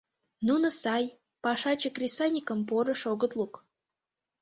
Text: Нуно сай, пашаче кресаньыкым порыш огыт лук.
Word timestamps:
Нуно 0.47 0.67
сай, 0.81 1.03
пашаче 1.43 1.89
кресаньыкым 1.95 2.59
порыш 2.69 3.01
огыт 3.11 3.31
лук. 3.39 3.53